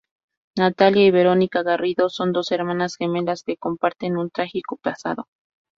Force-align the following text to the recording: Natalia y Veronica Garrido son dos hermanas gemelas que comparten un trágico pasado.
Natalia 0.57 1.05
y 1.05 1.11
Veronica 1.11 1.61
Garrido 1.61 2.09
son 2.09 2.31
dos 2.31 2.51
hermanas 2.51 2.95
gemelas 2.95 3.43
que 3.43 3.57
comparten 3.57 4.17
un 4.17 4.31
trágico 4.31 4.77
pasado. 4.77 5.27